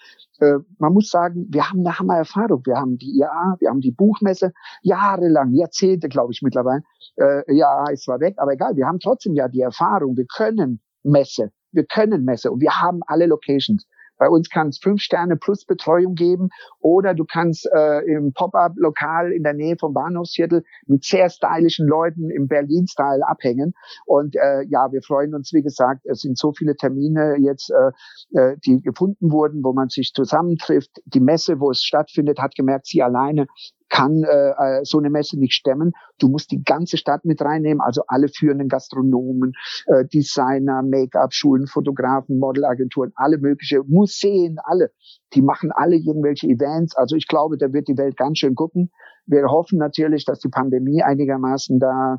[0.40, 2.62] Äh, man muss sagen, wir haben eine Hammer-Erfahrung.
[2.64, 6.82] Wir haben die IAA, wir haben die Buchmesse jahrelang, Jahrzehnte, glaube ich mittlerweile.
[7.16, 8.76] Äh, ja, ist zwar weg, aber egal.
[8.76, 10.16] Wir haben trotzdem ja die Erfahrung.
[10.16, 13.86] Wir können Messe, wir können Messe und wir haben alle Locations.
[14.20, 19.32] Bei uns kann es fünf Sterne plus Betreuung geben oder du kannst äh, im Pop-up-Lokal
[19.32, 23.72] in der Nähe vom Bahnhofsviertel mit sehr stylischen Leuten im Berlin-Style abhängen.
[24.04, 28.38] Und äh, ja, wir freuen uns, wie gesagt, es sind so viele Termine jetzt, äh,
[28.38, 31.00] äh die gefunden wurden, wo man sich zusammentrifft.
[31.06, 33.46] Die Messe, wo es stattfindet, hat gemerkt, sie alleine
[33.90, 35.92] kann äh, äh, so eine Messe nicht stemmen.
[36.18, 39.52] Du musst die ganze Stadt mit reinnehmen, also alle führenden Gastronomen,
[39.86, 44.92] äh, Designer, Make-up-Schulen, Fotografen, Modelagenturen, alle mögliche Museen, alle.
[45.34, 46.96] Die machen alle irgendwelche Events.
[46.96, 48.90] Also ich glaube, da wird die Welt ganz schön gucken.
[49.26, 52.18] Wir hoffen natürlich, dass die Pandemie einigermaßen da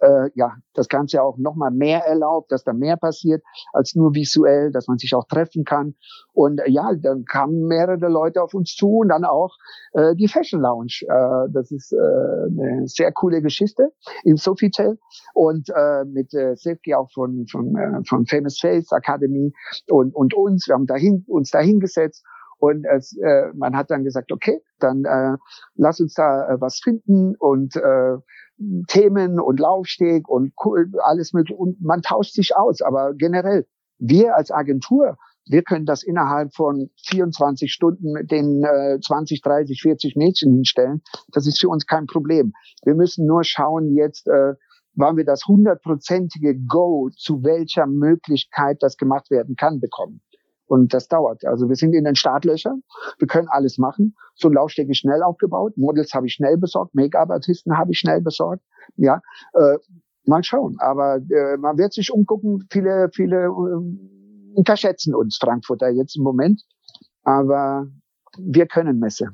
[0.00, 4.70] äh, ja, das Ganze auch nochmal mehr erlaubt, dass da mehr passiert als nur visuell,
[4.70, 5.94] dass man sich auch treffen kann.
[6.32, 9.56] Und äh, ja, dann kamen mehrere Leute auf uns zu und dann auch
[9.92, 11.02] äh, die Fashion Lounge.
[11.02, 13.90] Äh, das ist äh, eine sehr coole Geschichte
[14.24, 14.98] im Sofitel
[15.34, 19.52] und äh, mit äh, Silke auch von, von, äh, von Famous Face Academy
[19.88, 20.66] und, und uns.
[20.68, 22.24] Wir haben dahin, uns dahingesetzt
[22.60, 25.36] und es, äh, man hat dann gesagt, okay, dann äh,
[25.76, 28.16] lass uns da äh, was finden und äh,
[28.88, 30.52] Themen und Laufsteg und
[31.02, 31.58] alles mögliche.
[31.58, 32.82] Und man tauscht sich aus.
[32.82, 33.66] Aber generell,
[33.98, 39.80] wir als Agentur, wir können das innerhalb von 24 Stunden mit den äh, 20, 30,
[39.82, 41.02] 40 Mädchen hinstellen.
[41.32, 42.52] Das ist für uns kein Problem.
[42.84, 44.54] Wir müssen nur schauen jetzt, äh,
[44.94, 50.20] wann wir das hundertprozentige Go, zu welcher Möglichkeit das gemacht werden kann, bekommen.
[50.70, 51.44] Und das dauert.
[51.44, 52.84] Also wir sind in den Startlöchern.
[53.18, 54.14] Wir können alles machen.
[54.36, 55.76] So ein Laufsteg ist schnell aufgebaut.
[55.76, 56.94] Models habe ich schnell besorgt.
[56.94, 58.62] Make-up-Artisten habe ich schnell besorgt.
[58.94, 59.20] Ja,
[59.54, 59.78] äh,
[60.26, 60.76] mal schauen.
[60.78, 62.68] Aber äh, man wird sich umgucken.
[62.70, 66.62] Viele, viele äh, unterschätzen uns Frankfurter jetzt im Moment.
[67.24, 67.88] Aber
[68.38, 69.26] wir können Messe.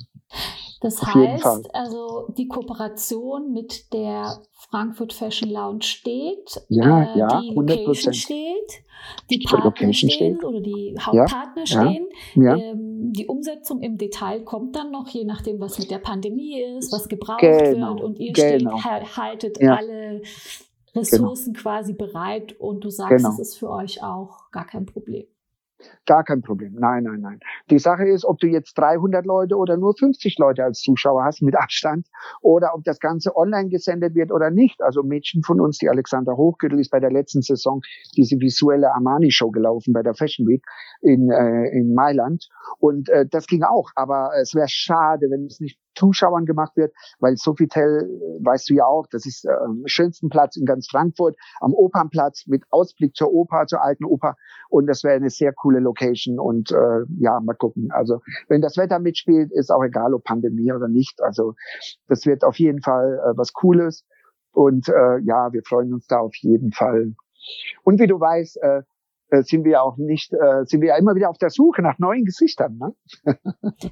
[0.80, 7.40] Das Auf heißt, also die Kooperation mit der Frankfurt Fashion Lounge steht, ja, äh, ja,
[7.40, 8.84] die Location steht,
[9.30, 10.44] die Partner Location stehen steht.
[10.44, 12.06] oder die Hauptpartner ja, stehen.
[12.34, 16.60] Ja, ähm, die Umsetzung im Detail kommt dann noch, je nachdem, was mit der Pandemie
[16.60, 18.78] ist, was gebraucht genau, wird und ihr genau.
[18.78, 20.20] steht, haltet alle
[20.94, 21.62] Ressourcen genau.
[21.62, 23.30] quasi bereit und du sagst, genau.
[23.30, 25.26] es ist für euch auch gar kein Problem.
[26.06, 26.74] Gar kein Problem.
[26.78, 27.40] Nein, nein, nein.
[27.70, 31.42] Die Sache ist, ob du jetzt 300 Leute oder nur 50 Leute als Zuschauer hast
[31.42, 32.06] mit Abstand
[32.40, 34.80] oder ob das Ganze online gesendet wird oder nicht.
[34.82, 37.82] Also Mädchen von uns, die Alexander Hochgürtel ist bei der letzten Saison
[38.16, 40.64] diese visuelle Armani-Show gelaufen bei der Fashion Week
[41.02, 42.48] in, äh, in Mailand.
[42.78, 43.90] Und äh, das ging auch.
[43.94, 48.08] Aber es wäre schade, wenn es nicht Zuschauern gemacht wird, weil Sofitel,
[48.42, 49.50] weißt du ja auch, das ist äh,
[49.86, 54.36] schönsten Platz in ganz Frankfurt, am Opernplatz mit Ausblick zur Oper, zur alten Oper
[54.68, 57.90] und das wäre eine sehr coole Location und äh, ja, mal gucken.
[57.90, 61.22] Also wenn das Wetter mitspielt, ist auch egal, ob Pandemie oder nicht.
[61.22, 61.54] Also
[62.08, 64.04] das wird auf jeden Fall äh, was Cooles
[64.52, 67.14] und äh, ja, wir freuen uns da auf jeden Fall.
[67.84, 68.82] Und wie du weißt, äh,
[69.42, 72.24] sind wir auch nicht, äh, sind wir ja immer wieder auf der Suche nach neuen
[72.24, 72.78] Gesichtern.
[72.78, 72.94] Ne?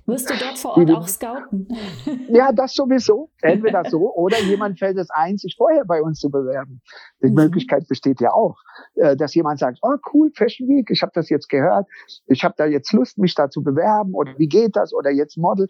[0.06, 1.68] Wirst du dort vor Ort auch scouten?
[2.28, 3.30] Ja, das sowieso.
[3.42, 6.80] Entweder so oder jemand fällt es ein, sich vorher bei uns zu bewerben.
[7.22, 7.34] Die mhm.
[7.34, 8.56] Möglichkeit besteht ja auch,
[8.94, 11.86] äh, dass jemand sagt, oh cool, Fashion Week, ich habe das jetzt gehört,
[12.26, 15.36] ich habe da jetzt Lust, mich da zu bewerben oder wie geht das oder jetzt
[15.36, 15.66] Model.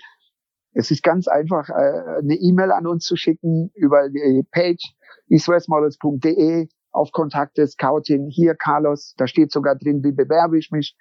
[0.73, 4.95] Es ist ganz einfach, äh, eine E-Mail an uns zu schicken über die Page
[5.29, 10.97] eastwestmodels.de auf Kontakte, Scouting, hier Carlos, da steht sogar drin, wie bewerbe ich mich.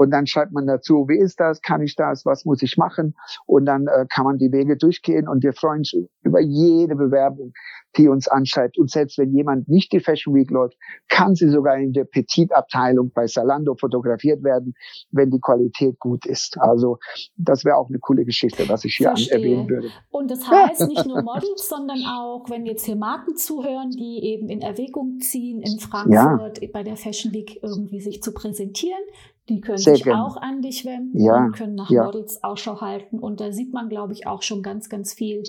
[0.00, 3.14] Und dann schreibt man dazu, wie ist das, kann ich das, was muss ich machen?
[3.44, 7.52] Und dann äh, kann man die Wege durchgehen und wir freuen uns über jede Bewerbung,
[7.98, 8.78] die uns anschreibt.
[8.78, 10.78] Und selbst wenn jemand nicht die Fashion Week läuft,
[11.10, 14.72] kann sie sogar in der Petit-Abteilung bei Salando fotografiert werden,
[15.10, 16.56] wenn die Qualität gut ist.
[16.58, 16.96] Also
[17.36, 19.90] das wäre auch eine coole Geschichte, was ich hier erwähnen würde.
[20.08, 24.48] Und das heißt nicht nur Models, sondern auch, wenn jetzt hier Marken zuhören, die eben
[24.48, 26.68] in Erwägung ziehen, in Frankfurt ja.
[26.72, 29.02] bei der Fashion Week irgendwie sich zu präsentieren,
[29.50, 30.24] die können Sehr sich gerne.
[30.24, 31.36] auch an dich wenden ja.
[31.36, 32.04] und können nach ja.
[32.04, 33.18] Models Ausschau halten.
[33.18, 35.42] Und da sieht man, glaube ich, auch schon ganz, ganz viel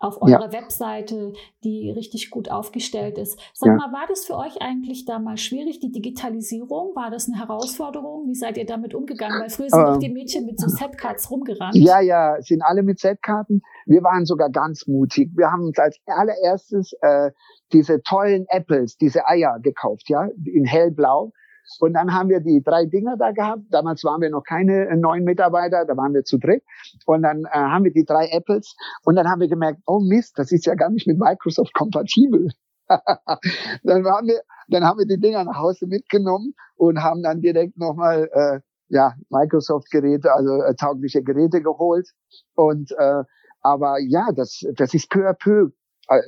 [0.00, 0.52] auf eurer ja.
[0.52, 1.32] Webseite,
[1.64, 3.36] die richtig gut aufgestellt ist.
[3.52, 6.94] Sag mal, war das für euch eigentlich damals schwierig, die Digitalisierung?
[6.94, 8.28] War das eine Herausforderung?
[8.28, 9.40] Wie seid ihr damit umgegangen?
[9.40, 11.74] Weil früher sind ähm, die Mädchen mit so Setcards rumgerannt.
[11.74, 13.60] Ja, ja, sind alle mit Setkarten.
[13.86, 15.32] Wir waren sogar ganz mutig.
[15.34, 17.32] Wir haben uns als allererstes äh,
[17.72, 21.32] diese tollen Apples, diese Eier gekauft, ja, in hellblau
[21.80, 23.62] und dann haben wir die drei Dinger da gehabt.
[23.70, 26.62] Damals waren wir noch keine äh, neuen Mitarbeiter, da waren wir zu dritt.
[27.06, 28.76] Und dann äh, haben wir die drei Apples.
[29.04, 32.48] Und dann haben wir gemerkt, oh Mist, das ist ja gar nicht mit Microsoft kompatibel.
[32.88, 37.76] dann, waren wir, dann haben wir die Dinger nach Hause mitgenommen und haben dann direkt
[37.76, 42.08] nochmal äh, ja, Microsoft-Geräte, also äh, taugliche Geräte geholt.
[42.54, 43.24] Und äh,
[43.60, 45.70] aber ja, das, das ist peu à peu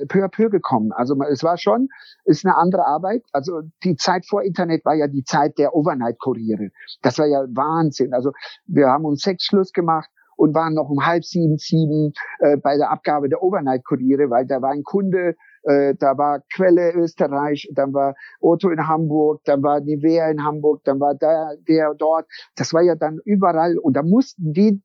[0.07, 0.91] peu à peu gekommen.
[0.93, 1.89] Also es war schon,
[2.25, 3.23] ist eine andere Arbeit.
[3.31, 6.69] Also die Zeit vor Internet war ja die Zeit der Overnight-Kuriere.
[7.01, 8.13] Das war ja Wahnsinn.
[8.13, 8.31] Also
[8.65, 12.77] wir haben uns sechs Schluss gemacht und waren noch um halb sieben, sieben äh, bei
[12.77, 17.93] der Abgabe der Overnight-Kuriere, weil da war ein Kunde, äh, da war Quelle Österreich, dann
[17.93, 22.25] war Otto in Hamburg, dann war Nivea in Hamburg, dann war der, der dort.
[22.55, 24.81] Das war ja dann überall und da mussten die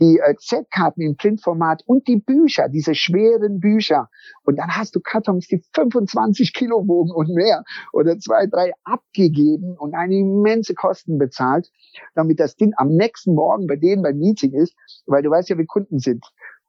[0.00, 4.08] die äh, Z-Karten im Printformat und die Bücher, diese schweren Bücher.
[4.44, 9.76] Und dann hast du Kartons, die 25 Kilo wogen und mehr oder zwei, drei abgegeben
[9.78, 11.70] und eine immense Kosten bezahlt,
[12.14, 14.74] damit das Ding am nächsten Morgen bei denen beim Meeting ist,
[15.06, 16.24] weil du weißt ja, wie Kunden sind.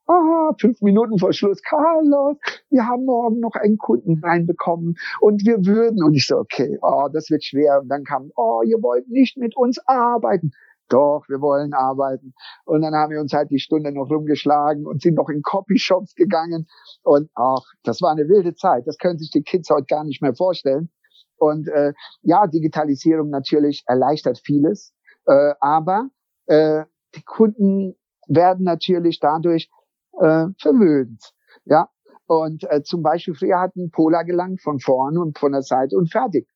[0.05, 2.35] Ah, fünf Minuten vor Schluss, Carlos,
[2.69, 6.03] wir haben morgen noch einen Kunden reinbekommen und wir würden.
[6.03, 7.79] Und ich so, okay, oh, das wird schwer.
[7.81, 10.51] Und dann kam, oh, ihr wollt nicht mit uns arbeiten
[10.93, 12.33] doch, wir wollen arbeiten.
[12.65, 16.13] Und dann haben wir uns halt die Stunde noch rumgeschlagen und sind noch in Copyshops
[16.15, 16.67] gegangen.
[17.03, 18.85] Und ach, das war eine wilde Zeit.
[18.85, 20.89] Das können sich die Kids heute gar nicht mehr vorstellen.
[21.37, 24.93] Und äh, ja, Digitalisierung natürlich erleichtert vieles,
[25.25, 26.09] äh, aber
[26.45, 26.83] äh,
[27.15, 27.95] die Kunden
[28.27, 29.69] werden natürlich dadurch
[30.19, 31.33] äh, verwöhnt.
[31.65, 31.89] Ja,
[32.41, 35.97] und äh, zum Beispiel früher hat ein Polar gelangt von vorne und von der Seite
[35.97, 36.47] und fertig.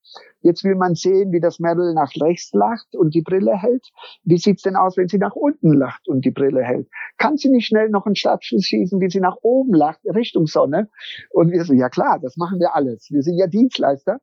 [0.41, 3.89] Jetzt will man sehen, wie das Mädel nach rechts lacht und die Brille hält.
[4.23, 6.87] Wie sieht's denn aus, wenn sie nach unten lacht und die Brille hält?
[7.17, 10.89] Kann sie nicht schnell noch einen Startschuss schießen, wie sie nach oben lacht, Richtung Sonne?
[11.31, 13.09] Und wir so, ja klar, das machen wir alles.
[13.11, 14.19] Wir sind ja Dienstleister.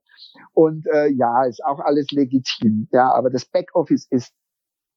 [0.52, 2.88] Und äh, ja, ist auch alles legitim.
[2.92, 4.32] Ja, aber das Backoffice ist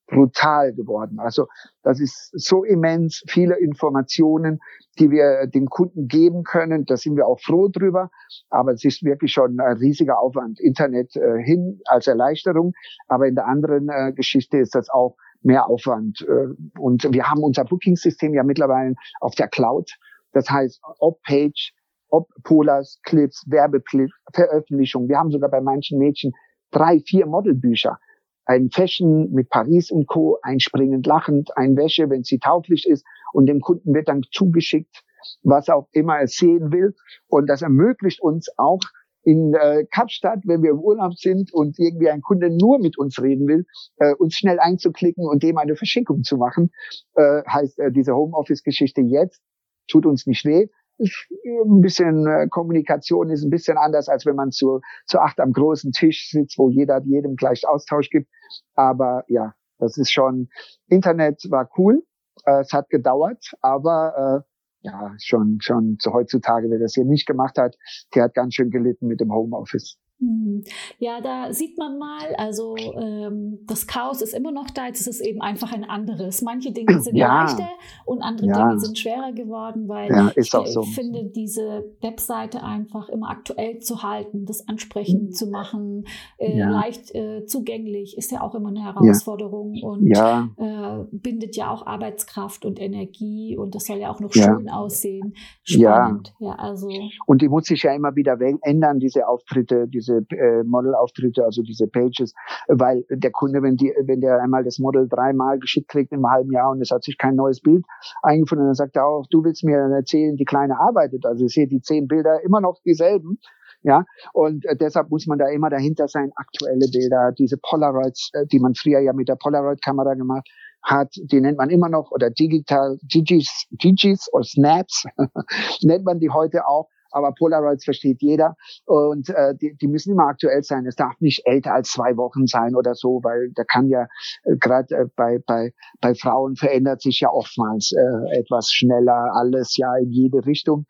[0.08, 1.20] brutal geworden.
[1.20, 1.48] Also
[1.84, 4.60] das ist so immens viele Informationen,
[5.00, 6.86] die wir dem Kunden geben können.
[6.86, 8.10] Da sind wir auch froh drüber.
[8.50, 10.60] Aber es ist wirklich schon ein riesiger Aufwand.
[10.60, 12.74] Internet äh, hin als Erleichterung.
[13.08, 16.26] Aber in der anderen äh, Geschichte ist das auch mehr Aufwand.
[16.28, 19.91] Äh, und wir haben unser Booking-System ja mittlerweile auf der Cloud.
[20.32, 21.74] Das heißt, ob Page,
[22.10, 25.10] ob Polars, Clips, Werbeclips, Veröffentlichungen.
[25.10, 26.32] Wir haben sogar bei manchen Mädchen
[26.72, 27.98] drei, vier Modelbücher
[28.47, 33.05] ein Fashion mit Paris und Co., ein springend lachend, ein Wäsche, wenn sie tauglich ist
[33.33, 35.03] und dem Kunden wird dann zugeschickt,
[35.43, 36.95] was auch immer er sehen will.
[37.27, 38.79] Und das ermöglicht uns auch
[39.23, 43.21] in äh, Kapstadt, wenn wir im Urlaub sind und irgendwie ein Kunde nur mit uns
[43.21, 43.65] reden will,
[43.97, 46.71] äh, uns schnell einzuklicken und dem eine Verschickung zu machen,
[47.15, 49.41] äh, heißt äh, diese Homeoffice-Geschichte jetzt,
[49.89, 50.67] tut uns nicht weh,
[50.99, 55.51] ein bisschen äh, Kommunikation ist ein bisschen anders, als wenn man zu, zu acht am
[55.51, 58.29] großen Tisch sitzt, wo jeder jedem gleich Austausch gibt.
[58.75, 60.49] Aber ja, das ist schon,
[60.88, 62.03] Internet war cool,
[62.45, 67.27] äh, es hat gedauert, aber äh, ja, schon, schon zu heutzutage, wer das hier nicht
[67.27, 67.75] gemacht hat,
[68.15, 69.97] der hat ganz schön gelitten mit dem Homeoffice.
[70.19, 70.63] Hm.
[70.97, 75.08] Ja, da sieht man mal, also ähm, das Chaos ist immer noch da, jetzt ist
[75.08, 76.41] es eben einfach ein anderes.
[76.41, 77.43] Manche Dinge sind ja.
[77.43, 77.69] leichter
[78.06, 78.67] und andere ja.
[78.67, 80.82] Dinge sind schwerer geworden, weil ja, ich, so.
[80.82, 86.06] finde, diese Webseite einfach immer aktuell zu halten, das ansprechend zu machen,
[86.39, 91.86] äh, leicht äh, zugänglich, ist ja auch immer eine Herausforderung und äh, bindet ja auch
[91.86, 95.36] Arbeitskraft und Energie und das soll ja auch noch schön aussehen.
[95.62, 96.53] Spannend, ja.
[96.53, 96.89] also.
[97.27, 101.62] Und die muss sich ja immer wieder ändern, diese Auftritte, diese diese äh, Modelauftritte, also
[101.62, 102.34] diese Pages,
[102.67, 106.52] weil der Kunde, wenn die, wenn der einmal das Model dreimal geschickt kriegt im halben
[106.52, 107.86] Jahr und es hat sich kein neues Bild
[108.24, 111.26] eingefunden, dann sagt er auch, du willst mir erzählen, die Kleine arbeitet.
[111.26, 113.39] Also ich sehe die zehn Bilder immer noch dieselben.
[113.84, 118.46] Ja, und äh, deshalb muss man da immer dahinter sein, aktuelle Bilder, diese Polaroids, äh,
[118.48, 120.50] die man früher ja mit der Polaroid-Kamera gemacht
[120.82, 125.06] hat, die nennt man immer noch, oder digital, Gigis, Gigis oder Snaps,
[125.84, 130.27] nennt man die heute auch aber Polaroids versteht jeder und äh, die, die müssen immer
[130.27, 130.86] aktuell sein.
[130.86, 134.08] Es darf nicht älter als zwei Wochen sein oder so, weil da kann ja
[134.43, 139.75] äh, gerade äh, bei, bei, bei Frauen verändert sich ja oftmals äh, etwas schneller alles
[139.77, 140.86] ja in jede Richtung.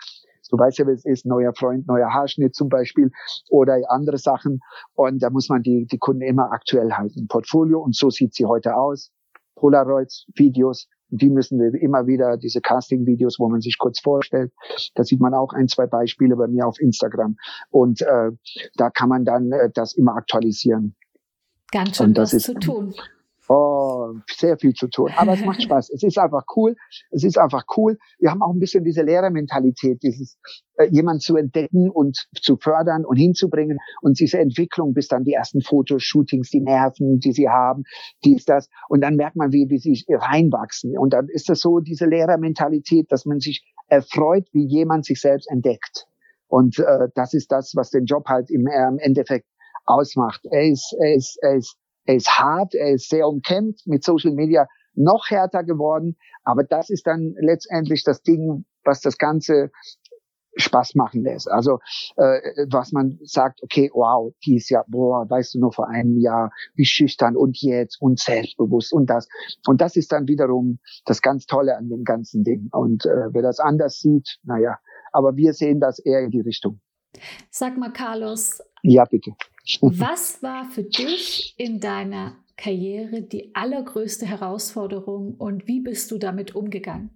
[0.49, 3.11] Du weißt ja, wie es ist, neuer Freund, neuer Haarschnitt zum Beispiel
[3.49, 4.61] oder andere Sachen.
[4.93, 7.27] Und da muss man die, die Kunden immer aktuell halten.
[7.27, 9.11] Portfolio und so sieht sie heute aus.
[9.55, 14.51] Polaroids, Videos, die müssen wir immer wieder, diese Casting-Videos, wo man sich kurz vorstellt,
[14.95, 17.37] da sieht man auch ein, zwei Beispiele bei mir auf Instagram.
[17.69, 18.31] Und äh,
[18.75, 20.95] da kann man dann äh, das immer aktualisieren.
[21.71, 22.93] Ganz schön was ist, zu tun.
[23.49, 25.10] Oh, sehr viel zu tun.
[25.15, 25.89] Aber es macht Spaß.
[25.91, 26.75] Es ist einfach cool.
[27.12, 27.97] Es ist einfach cool.
[28.19, 30.38] Wir haben auch ein bisschen diese Lehrermentalität, dieses
[30.75, 35.31] äh, jemand zu entdecken und zu fördern und hinzubringen und diese Entwicklung bis dann die
[35.31, 37.83] ersten Fotoshootings, die Nerven, die sie haben,
[38.25, 38.67] dies, das.
[38.89, 40.97] Und dann merkt man, wie, wie sie reinwachsen.
[40.97, 45.49] Und dann ist das so diese Lehrermentalität, dass man sich erfreut, wie jemand sich selbst
[45.49, 46.05] entdeckt.
[46.47, 49.45] Und äh, das ist das, was den Job halt im, äh, im Endeffekt
[49.86, 50.41] ausmacht.
[50.51, 54.31] Er ist, er ist, er ist er ist hart, er ist sehr umkämpft, mit Social
[54.31, 56.15] Media noch härter geworden.
[56.43, 59.69] Aber das ist dann letztendlich das Ding, was das Ganze
[60.55, 61.51] Spaß machen lässt.
[61.51, 61.79] Also
[62.15, 66.17] äh, was man sagt, okay, wow, die ist ja, boah, weißt du nur vor einem
[66.17, 69.27] Jahr, wie schüchtern und jetzt und selbstbewusst und das.
[69.67, 72.69] Und das ist dann wiederum das ganz Tolle an dem ganzen Ding.
[72.71, 74.79] Und äh, wer das anders sieht, naja,
[75.11, 76.79] aber wir sehen das eher in die Richtung.
[77.49, 78.62] Sag mal, Carlos.
[78.84, 79.32] Ja, bitte.
[79.82, 86.56] Was war für dich in deiner Karriere die allergrößte Herausforderung und wie bist du damit
[86.56, 87.12] umgegangen?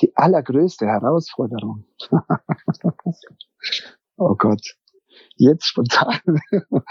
[0.00, 1.84] Die allergrößte Herausforderung.
[4.16, 4.76] oh Gott,
[5.36, 6.20] jetzt spontan.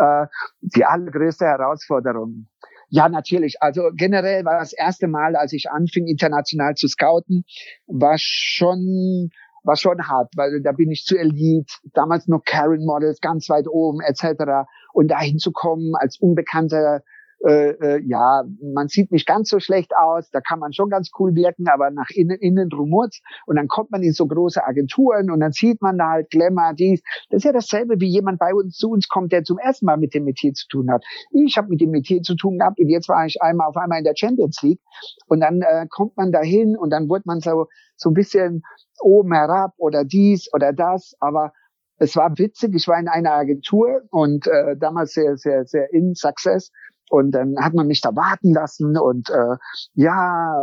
[0.00, 0.26] Äh,
[0.60, 2.46] die allergrößte Herausforderung.
[2.88, 3.60] Ja, natürlich.
[3.60, 7.44] Also generell war das erste Mal, als ich anfing, international zu scouten,
[7.88, 9.30] war schon
[9.68, 13.68] war schon hart, weil da bin ich zu Elite, damals noch Karen Models, ganz weit
[13.68, 14.66] oben etc.
[14.92, 17.02] Und da hinzukommen als unbekannter
[17.46, 21.10] äh, äh, ja, man sieht nicht ganz so schlecht aus, da kann man schon ganz
[21.18, 25.30] cool wirken, aber nach innen, innen rumort und dann kommt man in so große Agenturen
[25.30, 27.00] und dann sieht man da halt Glamour, dies.
[27.30, 29.98] Das ist ja dasselbe, wie jemand bei uns zu uns kommt, der zum ersten Mal
[29.98, 31.04] mit dem Metier zu tun hat.
[31.32, 33.98] Ich habe mit dem Metier zu tun gehabt und jetzt war ich einmal auf einmal
[33.98, 34.80] in der Champions League
[35.26, 38.62] und dann äh, kommt man dahin und dann wird man so so ein bisschen
[39.00, 41.52] oben herab oder dies oder das, aber
[41.98, 42.74] es war witzig.
[42.74, 46.70] Ich war in einer Agentur und äh, damals sehr, sehr, sehr in Success.
[47.10, 49.56] Und dann hat man mich da warten lassen und äh,
[49.94, 50.54] ja,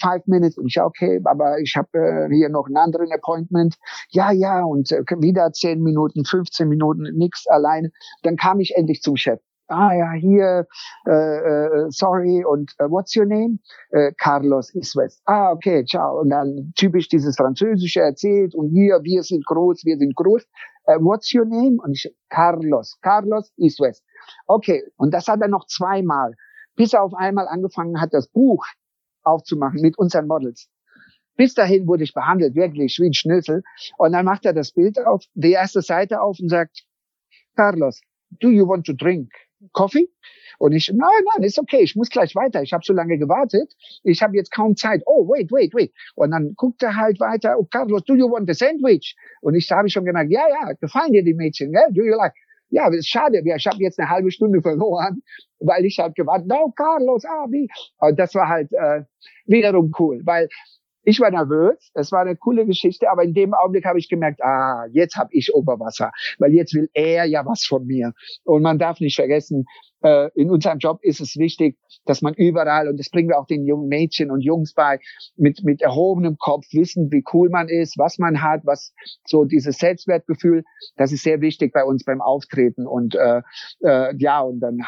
[0.00, 0.58] five minutes.
[0.58, 3.76] Und ich, okay, aber ich habe äh, hier noch einen anderen Appointment.
[4.10, 7.90] Ja, ja, und äh, wieder zehn Minuten, 15 Minuten, nix allein.
[8.22, 9.40] Dann kam ich endlich zum Chef.
[9.72, 10.66] ah ja, hier,
[11.06, 13.58] äh, äh, sorry, und uh, what's your name?
[13.90, 15.20] Äh, Carlos Iswes.
[15.24, 16.20] Ah, okay, ciao.
[16.20, 20.44] Und dann typisch dieses Französische erzählt und hier, wir sind groß, wir sind groß.
[20.96, 21.78] Uh, what's your name?
[21.82, 24.02] Und ich, Carlos, Carlos Iswes.
[24.46, 26.34] Okay, und das hat er noch zweimal,
[26.76, 28.64] bis er auf einmal angefangen hat, das Buch
[29.22, 30.68] aufzumachen mit unseren Models.
[31.36, 33.62] Bis dahin wurde ich behandelt, wirklich wie ein Schnitzel.
[33.96, 36.84] Und dann macht er das Bild auf, die erste Seite auf und sagt,
[37.56, 38.00] Carlos,
[38.40, 39.30] do you want to drink
[39.72, 40.08] coffee?
[40.58, 42.62] Und ich, nein, nein, ist okay, ich muss gleich weiter.
[42.62, 43.74] Ich habe so lange gewartet.
[44.04, 45.02] Ich habe jetzt kaum Zeit.
[45.06, 45.92] Oh, wait, wait, wait.
[46.14, 47.56] Und dann guckt er halt weiter.
[47.58, 49.16] Oh, Carlos, do you want a sandwich?
[49.40, 51.88] Und ich habe schon gemerkt, ja, ja, gefallen dir die Mädchen, ja?
[51.90, 52.34] Do you like?
[52.70, 53.42] Ja, ist schade.
[53.44, 55.22] Ich habe jetzt eine halbe Stunde verloren,
[55.58, 56.46] weil ich halt gewartet.
[56.46, 57.68] No, Carlos, ah, wie?
[57.98, 59.02] Und das war halt äh,
[59.46, 60.48] wiederum cool, weil
[61.04, 64.42] ich war nervös, es war eine coole Geschichte, aber in dem Augenblick habe ich gemerkt,
[64.42, 68.12] ah, jetzt habe ich Oberwasser, weil jetzt will er ja was von mir.
[68.44, 69.66] Und man darf nicht vergessen,
[70.02, 73.46] äh, in unserem Job ist es wichtig, dass man überall, und das bringen wir auch
[73.46, 74.98] den jungen Mädchen und Jungs bei,
[75.36, 78.94] mit, mit erhobenem Kopf wissen, wie cool man ist, was man hat, was
[79.26, 80.64] so dieses Selbstwertgefühl,
[80.96, 82.86] das ist sehr wichtig bei uns beim Auftreten.
[82.86, 83.42] Und äh,
[83.80, 84.78] äh, ja, und dann,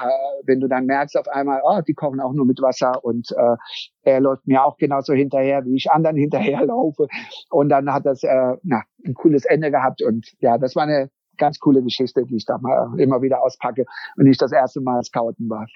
[0.44, 3.57] wenn du dann merkst auf einmal, oh, die kochen auch nur mit Wasser und äh,
[4.03, 7.07] er läuft mir auch genauso hinterher, wie ich anderen hinterherlaufe.
[7.50, 10.03] Und dann hat das äh, na, ein cooles Ende gehabt.
[10.03, 13.84] Und ja, das war eine ganz coole Geschichte, die ich da mal immer wieder auspacke
[14.16, 15.66] und ich das erste Mal Scouten war.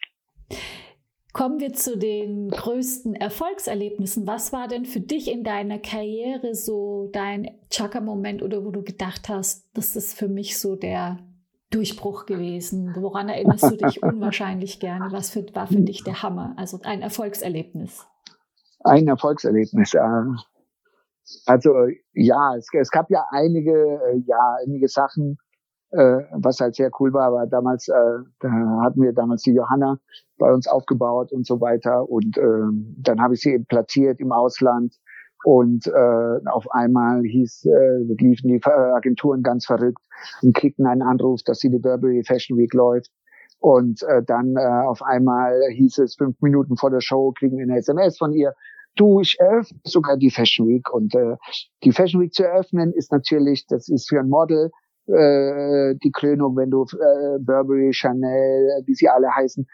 [1.32, 4.26] Kommen wir zu den größten Erfolgserlebnissen.
[4.26, 9.28] Was war denn für dich in deiner Karriere so dein Chaka-Moment oder wo du gedacht
[9.28, 11.18] hast, das ist für mich so der
[11.70, 12.94] Durchbruch gewesen?
[12.96, 15.12] Woran erinnerst du dich unwahrscheinlich gerne?
[15.12, 16.54] Was für, war für dich der Hammer?
[16.56, 18.06] Also ein Erfolgserlebnis.
[18.82, 19.94] Ein Erfolgserlebnis.
[21.44, 21.70] Also
[22.14, 25.38] ja, es, es gab ja einige, äh, ja, einige Sachen,
[25.90, 27.28] äh, was halt sehr cool war.
[27.28, 28.50] Aber damals, äh, da
[28.82, 29.98] hatten wir damals die Johanna
[30.38, 32.08] bei uns aufgebaut und so weiter.
[32.08, 32.42] Und äh,
[32.98, 34.94] dann habe ich sie eben platziert im Ausland.
[35.44, 40.02] Und äh, auf einmal hieß, äh, liefen die Agenturen ganz verrückt
[40.42, 43.10] und kriegten einen Anruf, dass sie die Burberry Fashion Week läuft.
[43.60, 47.64] Und äh, dann äh, auf einmal hieß es, fünf Minuten vor der Show kriegen wir
[47.64, 48.54] eine SMS von ihr.
[48.96, 50.92] Du, ich eröffne sogar die Fashion Week.
[50.92, 51.36] Und äh,
[51.84, 54.70] die Fashion Week zu eröffnen ist natürlich, das ist für ein Model
[55.08, 59.66] äh, die Krönung, wenn du äh, Burberry, Chanel, wie sie alle heißen,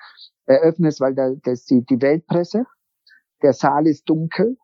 [0.46, 2.66] eröffnest, weil da das ist die, die Weltpresse.
[3.42, 4.56] Der Saal ist dunkel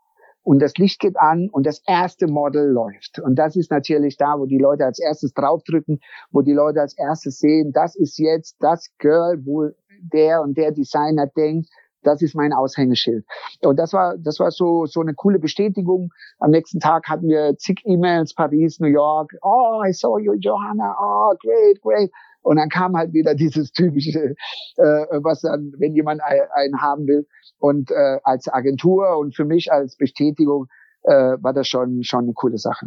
[0.43, 3.19] und das Licht geht an und das erste Model läuft.
[3.19, 6.97] Und das ist natürlich da, wo die Leute als erstes draufdrücken, wo die Leute als
[6.97, 11.69] erstes sehen, das ist jetzt das Girl, wo der und der Designer denkt,
[12.03, 13.25] das ist mein Aushängeschild.
[13.63, 16.11] Und das war, das war so, so eine coole Bestätigung.
[16.39, 19.33] Am nächsten Tag hatten wir zig E-Mails, Paris, New York.
[19.43, 20.97] Oh, I saw you, Johanna.
[21.01, 22.11] Oh, great, great.
[22.43, 24.35] Und dann kam halt wieder dieses typische,
[24.77, 27.27] äh, was dann, wenn jemand einen haben will.
[27.59, 30.67] Und äh, als Agentur und für mich als Bestätigung
[31.03, 32.87] äh, war das schon, schon eine coole Sache.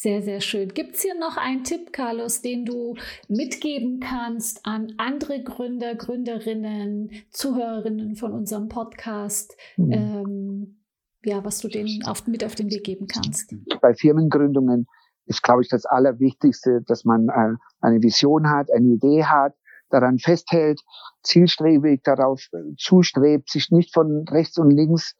[0.00, 0.68] Sehr, sehr schön.
[0.74, 2.94] Gibt es hier noch einen Tipp, Carlos, den du
[3.26, 9.56] mitgeben kannst an andere Gründer, Gründerinnen, Zuhörerinnen von unserem Podcast?
[9.76, 9.92] Mhm.
[9.92, 10.84] Ähm,
[11.24, 13.52] ja, was du denen auf, mit auf den Weg geben kannst?
[13.80, 14.86] Bei Firmengründungen
[15.26, 19.54] ist, glaube ich, das Allerwichtigste, dass man äh, eine Vision hat, eine Idee hat,
[19.90, 20.80] daran festhält,
[21.24, 25.16] zielstrebig darauf äh, zustrebt, sich nicht von rechts und links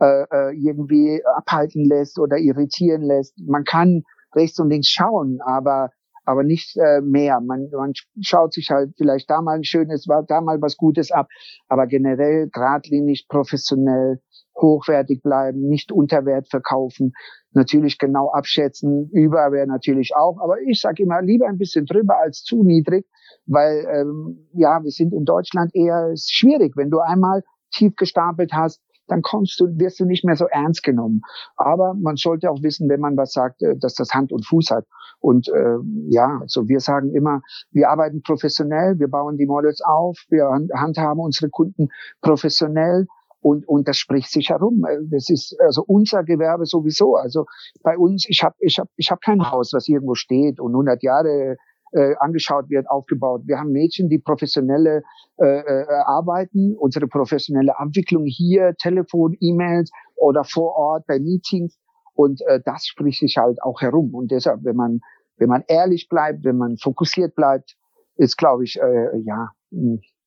[0.00, 3.36] äh, äh, irgendwie abhalten lässt oder irritieren lässt.
[3.36, 5.90] Man kann rechts und links schauen, aber
[6.24, 7.40] aber nicht äh, mehr.
[7.40, 11.28] Man, man schaut sich halt vielleicht da mal ein schönes, da mal was Gutes ab,
[11.68, 14.20] aber generell geradlinig, professionell,
[14.56, 17.12] hochwertig bleiben, nicht unter Wert verkaufen,
[17.52, 22.18] natürlich genau abschätzen, über wäre natürlich auch, aber ich sage immer lieber ein bisschen drüber
[22.18, 23.06] als zu niedrig,
[23.46, 28.82] weil ähm, ja, wir sind in Deutschland eher schwierig, wenn du einmal tief gestapelt hast,
[29.10, 31.22] dann kommst du, wirst du nicht mehr so ernst genommen.
[31.56, 34.70] Aber man sollte auch wissen, wenn man was sagt, äh, dass das Hand und Fuß
[34.70, 34.86] hat.
[35.20, 35.76] Und äh,
[36.08, 37.42] ja, also wir sagen immer,
[37.72, 41.88] wir arbeiten professionell, wir bauen die Models auf, wir handhaben unsere Kunden
[42.22, 43.06] professionell
[43.42, 44.84] und und das spricht sich herum.
[44.84, 47.16] Äh, das ist also unser Gewerbe sowieso.
[47.16, 47.46] Also
[47.82, 51.02] bei uns, ich habe ich hab, ich hab kein Haus, was irgendwo steht und 100
[51.02, 51.56] Jahre
[51.92, 53.42] äh, angeschaut wird, aufgebaut.
[53.46, 55.02] Wir haben Mädchen, die professionelle
[55.38, 61.78] äh, äh, arbeiten, unsere professionelle Abwicklung hier, Telefon, E-Mails oder vor Ort bei Meetings.
[62.14, 64.14] Und äh, das spricht sich halt auch herum.
[64.14, 65.00] Und deshalb, wenn man,
[65.38, 67.76] wenn man ehrlich bleibt, wenn man fokussiert bleibt,
[68.16, 69.50] ist, glaube ich, äh, ja,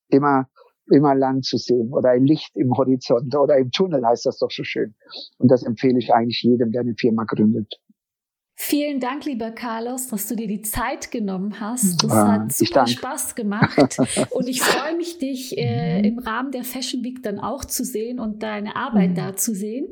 [0.09, 0.47] immer,
[0.89, 4.51] immer Land zu sehen oder ein Licht im Horizont oder im Tunnel heißt das doch
[4.51, 4.95] so schön.
[5.38, 7.80] Und das empfehle ich eigentlich jedem, der eine Firma gründet.
[8.56, 12.04] Vielen Dank, lieber Carlos, dass du dir die Zeit genommen hast.
[12.04, 13.97] Das ah, hat super Spaß gemacht.
[14.30, 18.20] Und ich freue mich, dich äh, im Rahmen der Fashion Week dann auch zu sehen
[18.20, 19.16] und deine Arbeit mhm.
[19.16, 19.88] da zu sehen.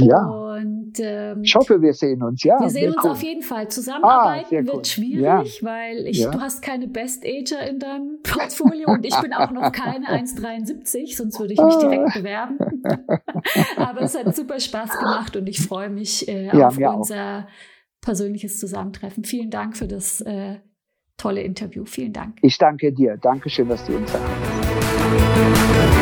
[0.00, 0.24] Ja.
[0.26, 2.42] Und ähm, ich hoffe, wir sehen uns.
[2.44, 3.10] Ja, wir sehen uns cool.
[3.12, 3.68] auf jeden Fall.
[3.68, 4.84] Zusammenarbeiten ah, wird cool.
[4.84, 5.42] schwierig, ja.
[5.62, 6.30] weil ich, ja.
[6.30, 11.16] du hast keine Best Ager in deinem Portfolio und ich bin auch noch keine 1,73,
[11.16, 12.58] sonst würde ich mich direkt bewerben.
[13.76, 17.75] Aber es hat super Spaß gemacht und ich freue mich äh, auf unser auch
[18.06, 19.24] persönliches Zusammentreffen.
[19.24, 20.60] Vielen Dank für das äh,
[21.16, 21.84] tolle Interview.
[21.84, 22.38] Vielen Dank.
[22.40, 23.16] Ich danke dir.
[23.20, 25.95] Dankeschön, dass du uns hast.